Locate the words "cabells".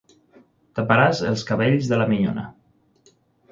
1.51-1.93